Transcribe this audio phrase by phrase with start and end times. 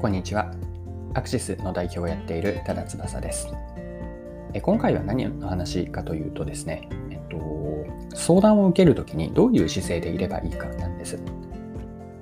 [0.00, 0.50] こんにちは。
[1.12, 3.48] アクシスの代表をやっている多田翼です。
[4.62, 11.18] 今回は何の話かというとですね、えっと、相談を受けるときにどういう姿勢でいればいいかなんです。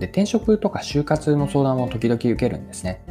[0.00, 3.04] で、転職とか就活の相談を時々受けるんですね。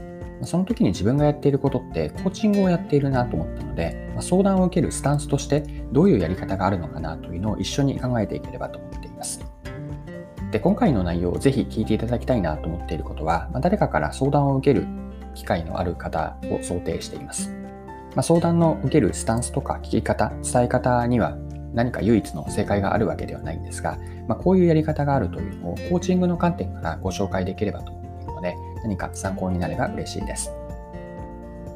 [0.43, 5.61] その時に自分がやっていることってコーチングをやっているなと思ったので、相談を受けるスタンスとして
[5.93, 8.98] どういうやり方があるのかなというのを一緒に考えていければと思っ。
[10.51, 14.87] で、今回の内容をぜひ聞いていただきたいなと思っていることは、まあ、誰かから相談を受ける
[15.35, 17.51] 機会のある方を想定しています。
[18.15, 21.37] まあ、相談の受けるスタンスとか聞き方、伝え方には
[21.73, 30.51] 何か唯一の正解があるわけではないんですが、まあ、こういうやり方があるというのをコーチングの観点からご紹介できればと思っているので、何か参考になれば嬉しいです。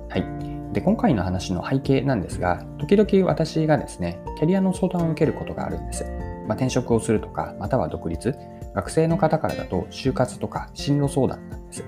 [0.09, 0.73] はい。
[0.73, 6.05] で、今回の話の背景なんですが、時々私がですね、キャリアの相談を受けることがあるんです。
[6.47, 8.35] まあ、転職をするとか、または独立、
[8.73, 11.83] 学生の方からだと就活とか進路相談なんです。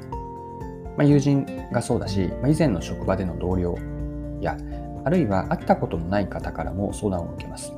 [0.97, 3.77] まあ、友人がそうだし、まあ、以前の職場での同僚
[4.39, 4.57] や、
[5.03, 7.73] あるいは会ったことのない方からも相談を受けます。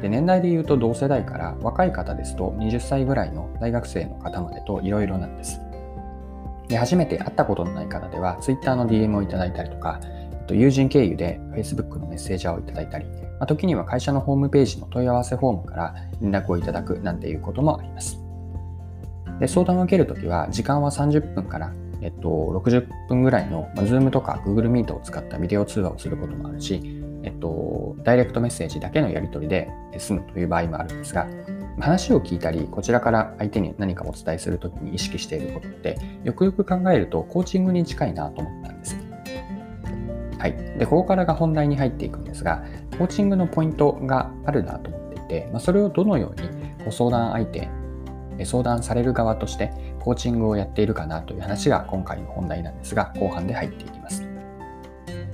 [0.00, 5.60] で年代で言うと同世代から若い方ですと20歳ぐらいの大学生の方までといろいろなんです。
[6.68, 10.00] で初めて会ったことのない方では Twitter の DM をいただいたりとか、
[10.50, 13.06] 友人経由で Facebook のメッセージャーをいただいたり、
[13.38, 18.18] まあ、時には会社のホームページの問い合わせフォームから連絡をいただくなんていうこともあります。
[19.40, 21.72] で相談を受けるときは時間は30分から、
[22.02, 26.80] えっと、60分ぐらいの、まあ、Zoom とか Google Meet を使ったビデオ通話をすることもあるし、
[27.22, 31.28] えっと、ダイレクトメッセージだけのやり取りで済むという場合もあるんですが、
[31.80, 38.96] 話を聞いたり、こちらから相手に何かお伝えするときに意識していることって、よくよく考えるとコーチングに近いなと思ったんです。
[40.38, 40.52] はい。
[40.78, 42.64] で、ここからが本題に入っていくんですが、
[42.98, 46.48] コーチングのポイントがあるなと思っていて、まあ、それをどのように
[46.84, 47.68] ご相談相手、
[48.44, 54.26] 相談される側としてコーチングをやっているかなという話が今回の本題なんですが、後半で入っていきます。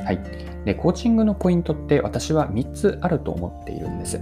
[0.04, 0.20] はい。
[0.64, 4.20] で、コーチングのポイントって私は3つあると思っているんです。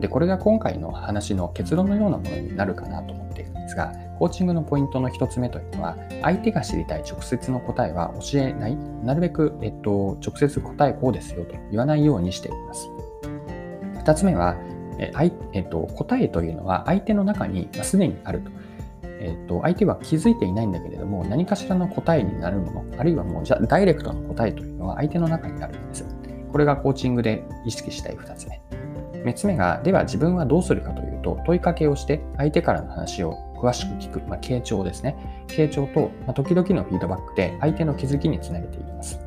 [0.00, 12.88] で、これが今回の話の結論のようなものになるかなと思っているんですが、コーチングのポイントの1つ目というのは、相手が知りたい直接の答えは教えない、なるべく、えっと、直接答えこうですよと言わないようにしています。
[14.04, 14.56] 2つ目は、
[14.98, 15.12] え
[15.52, 18.50] えっと、答えというのは相手の中にすでにあると。
[19.20, 26.04] えっと、相手は気づいていないんだけれども、何かしらの答えになるもの、あるいはもうじゃダイレクトの答えというのは相手の中にあるんです。
[26.52, 28.60] これがコーチングで意識したい2つ目。
[29.24, 35.16] 3つ目が、では自分はどうするかというと、問いかけをして相手からの話を詳しく聞く、まあ、傾聴ですね。
[35.48, 39.20] 傾聴と、まあ、時々のフィードバックで相手の気づきにつなげていきます。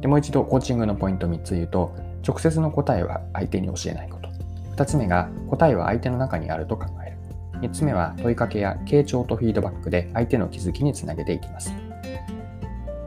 [0.00, 1.94] でもう一度コーチングのポイント3つ言うと、
[2.26, 4.28] 直接の答えは相手に教えないこと。
[4.76, 7.16] 2つ目が答えは相手の中にあると考える。
[7.60, 11.72] 3つ目は問いかけや傾聴とフィードバックで相手の気づきにつなげていきます。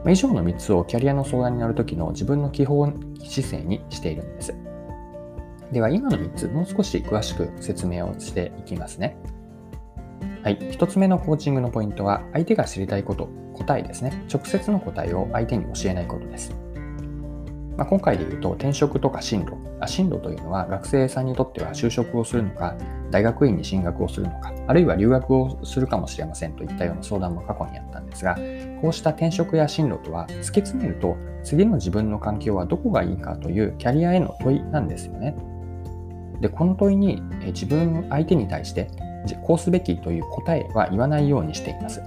[0.08, 4.54] 以上の3つをキャリアの相談になるときの自分の基本姿勢にしているんです。
[5.72, 9.16] では今の3つもう少し詳しく説明をしていきますね。
[10.46, 10.58] はい。
[10.58, 14.24] 1つ目のコーチングのポイントは相手が知りたいこと、答えですね。
[14.32, 16.54] 直接の答えを相手に教えないことです。
[17.76, 19.88] まあ、今回で言うと転職とか進路あ。
[19.88, 22.76] 進路というのは学生さんにとっては就職をするのか、
[23.10, 28.38] 大学院に進学をするのか、あるいは留学をするかもしれませんといったような相談も過去にあったんですが、
[28.80, 35.34] こうした転職や進路とは突き詰めると次の自分の環境はどこがいいかというキャリアへの問いなんですよね。
[36.40, 38.88] で、この問いに自分相手に対して
[39.34, 42.00] こうすべきという答えは言わないようにしています。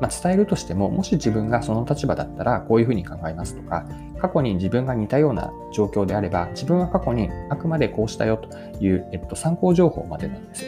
[0.00, 3.86] まあ、伝えるとしても、もし自分がその立場だったらこういうふうに考えますとか、
[4.18, 10.64] 過去に自分が似たような状況であれば、自分は過去にあくまでこうしたよという、えっと、参考情報までなんです。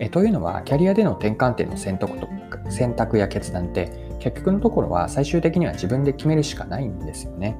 [0.00, 2.28] えというのは、キャリアでの転換点の選択と
[2.68, 3.90] 選択や決断って、
[4.20, 7.56] 結局のところは最終的には自分で決めるしかないんですよね。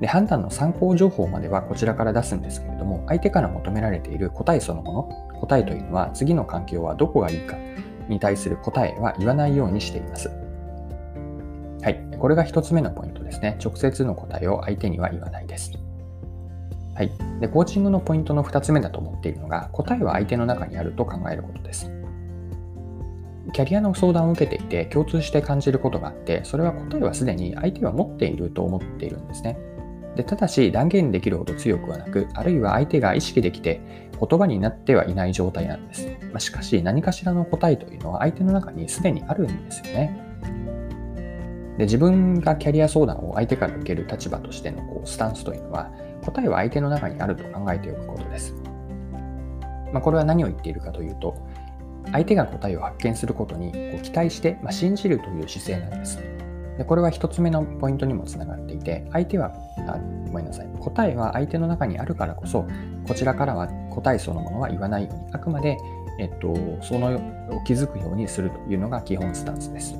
[0.00, 5.02] で、判断の参考情報まではこちらから出すんですけれども、相手から求められている答えそのもの、
[5.40, 7.56] 答えというのは次の環境はどこがいいか
[8.08, 10.30] に対する答えは言わないようにしています。
[11.82, 12.18] はい。
[12.18, 13.58] これが一つ目のポイントですね。
[13.62, 15.72] 直接の答えを相手には言わないです。
[16.94, 17.10] はい。
[17.40, 21.90] で、コーチングのポイントの二つ目だと思っているのが、答えは相手の中にあると考えることです。
[23.52, 29.58] キャリアの相談を受けていて共通して感じることがあって、それは答えはすでに相手は持っていると思っているんですね。
[30.16, 33.80] でただし断言できるほど強くはなく、あるいは相手が意識できて
[34.20, 36.08] 言葉になってはいない状態なんです。
[36.30, 40.26] まあ、しかし何かしらの答えというのは相手の中にすでにあるんですよね。
[41.78, 45.90] で自分がキャリア相談を相手から受ける立場としてのこうスタンスというのは
[46.22, 48.54] 答えは相手の中にあると考えておくことです。
[49.92, 51.34] まあ、これは何を言っているかというと、
[52.12, 56.18] 相手が答えを発見することにこう期待して、まあ、信じるという姿勢なんです。
[56.80, 59.52] でこれは1つ目のポイントにもつながっていて、相手は
[59.86, 59.98] あ、
[60.28, 62.66] ごめんなさい、答えは相手の中にあるからこそ、
[63.06, 65.76] こちらからは答えそのものは言わないように、あくまで、
[66.18, 69.92] えっと、そのを気づくようにするというのが基本スタンスです。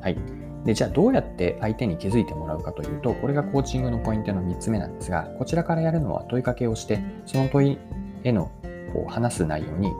[0.00, 0.16] はい。
[0.64, 7.78] で、じゃあどうやって相手に気づいてもらうかというと、これがコーチングのポイントの3つ目なんですが、こちらからやるのは問いかけをして、その問い
[8.22, 8.52] への
[8.92, 9.90] こう話す内容に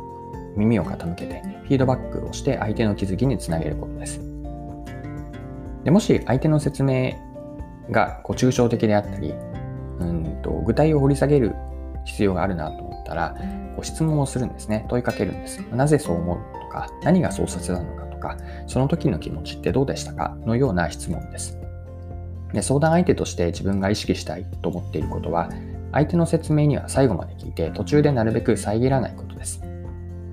[0.57, 4.28] 耳を傾けて、フィードバックをして相手の気づきにつなげることです。
[5.89, 7.15] でもし相手の説明
[7.91, 11.55] がこう抽象的であったり、うんと具体を掘り下げる
[12.05, 13.35] 必要があるなと思ったら、
[13.75, 14.85] こう質問をするんですね。
[14.91, 15.61] 問いかけるんです。
[15.73, 18.37] なぜそう思うとか、何がそうさせたのかとか、
[18.67, 20.37] その時の気持ちってどうでしたか？
[20.45, 21.59] のような質問です。
[22.53, 25.49] で相談相手として自分が意識したいと思っていることは、
[25.93, 29.28] 相手の説明には最後まで聞いて、途中でなるべく遮らないこと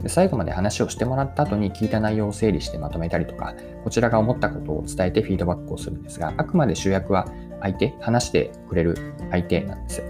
[0.06, 0.10] で。
[0.10, 3.54] 最後まで話をしてもらった後に聞いた内容を整理してまとめたりとか、
[3.84, 7.28] こちらが思ったことを伝えてフィードバックをするんですが、あくまで主役は
[7.62, 8.96] 相手、話してくれる
[9.32, 10.04] 相手なんです。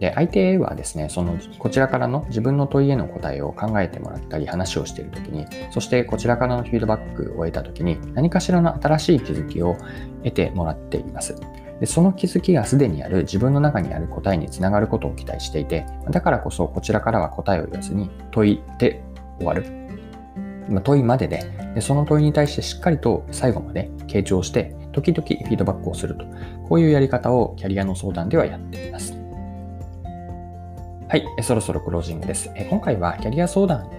[0.00, 9.76] で、相手はですね、その、こちらからの自分の問いへの答えを考えてもらったり話をしているときに、そしてこちらからのフィードバックを得たときに、何かしらの新しい気づきを
[10.24, 11.34] 得てもらっています。
[11.84, 19.04] でその気づきがすでにある自分の中にある答えにつながることを期待していて、だからこそこちらからは答えを言わずに問いで
[19.36, 19.66] 終わる
[20.70, 20.80] ま。
[20.80, 21.42] 問いまでで
[21.74, 26.24] で、その問いに対してしっかりと最後まで傾聴して、時々フィードバックをすると。
[26.70, 29.12] こういうやり方をキャリアの相談ではやっています。
[29.12, 29.18] は
[31.18, 32.50] い、そろそろクロージングです。
[32.70, 33.90] 今回はキャリア相談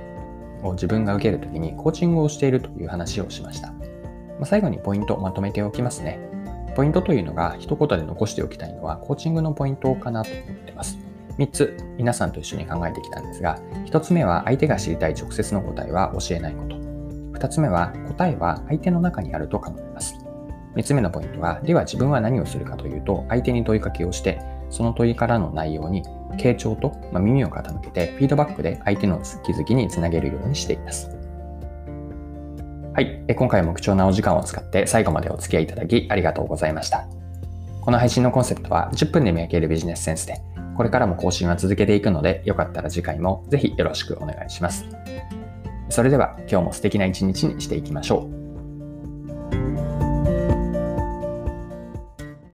[0.64, 3.72] を自分が受けるときにコーチングをしているという話をしました。
[4.44, 6.35] 最後にポイントをまとめておきますね。
[6.76, 10.98] ポイントというのが一言で残しておきたいのはコーチングのポイントかなと思ってます。
[11.38, 16.76] 3つ皆さんと一緒に考えてきたんですが、1つ目は相手が知りたい直接の答えは教えないこと。
[16.76, 20.16] 2つ目は答えは相手の中にあると考えます。
[20.76, 26.04] 3つ目のポイントは、では自分は何をするかというと、相手に問いかけをして、その問いからの内容に
[26.38, 31.25] 傾聴と、ま耳を傾けて、フィードバックで相手の気づきにつなげるようにしています。
[32.96, 33.26] はい。
[33.36, 37.06] 今回も貴重なお時間を使って最後までお付き合いいただきありがとうございました。
[37.82, 40.40] この配信のコンセプトは10分で見分けるビジネスセンスで、
[40.78, 44.86] これからも更新は続けていくので、よかったら次回もぜひよろしくお願いします。
[45.90, 48.45] それでは今日も素敵な一日にしていきましょう。